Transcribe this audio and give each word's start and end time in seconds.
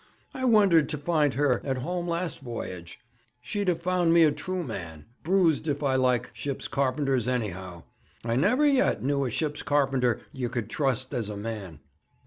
'I 0.33 0.45
wondered 0.45 0.89
to 0.89 0.97
find 0.97 1.35
her 1.35 1.61
at 1.63 1.77
home 1.77 2.07
last 2.07 2.39
voyage. 2.39 2.99
She'd 3.39 3.67
have 3.67 3.83
found 3.83 4.13
me 4.13 4.23
a 4.23 4.31
true 4.31 4.63
man. 4.63 5.05
Bruised 5.21 5.67
if 5.67 5.83
I 5.83 5.93
like 5.93 6.31
ship's 6.33 6.67
carpenters, 6.67 7.27
anyhow. 7.27 7.83
I 8.23 8.35
never 8.35 8.65
yet 8.65 9.03
knew 9.03 9.25
a 9.25 9.29
ship's 9.29 9.61
carpenter 9.61 10.21
yer 10.31 10.49
could 10.49 10.71
trust 10.71 11.13
as 11.13 11.29
a 11.29 11.37
man.' 11.37 11.81